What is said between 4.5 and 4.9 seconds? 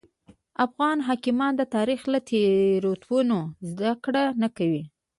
کوي.